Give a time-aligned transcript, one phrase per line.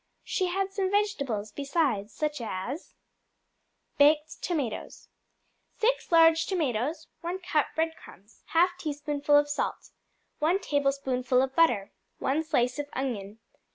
[0.23, 2.95] She had some vegetables besides, such as
[3.99, 5.09] Baked Tomatoes
[5.77, 7.05] 6 large tomatoes.
[7.19, 8.43] 1 cup bread crumbs.
[8.53, 9.91] 1/2 teaspoonful of salt.
[10.39, 11.91] 1 tablespoonful of butter.
[12.17, 13.37] 1 slice of onion.